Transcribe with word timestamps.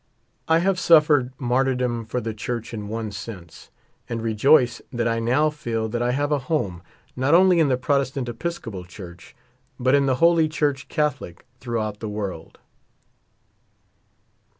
I 0.47 0.57
have 0.57 0.79
suf 0.79 1.07
fered 1.09 1.31
martyrdom 1.37 2.05
for 2.05 2.19
the 2.19 2.33
church 2.33 2.73
in 2.73 2.87
one 2.87 3.11
sense; 3.11 3.69
and 4.09 4.19
re 4.19 4.33
joice 4.33 4.81
that 4.91 5.07
I 5.07 5.19
now 5.19 5.51
feel 5.51 5.87
that 5.89 6.01
I 6.01 6.09
have 6.09 6.31
a 6.31 6.39
home 6.39 6.81
not 7.15 7.35
only 7.35 7.59
in 7.59 7.67
the 7.67 7.77
Protestant 7.77 8.27
Episcopal 8.27 8.83
Church, 8.85 9.35
but 9.79 9.93
in 9.93 10.07
the 10.07 10.15
Holy 10.15 10.49
Church 10.49 10.87
Catholic 10.87 11.45
throughout 11.59 11.99
the 11.99 12.09
world. 12.09 12.57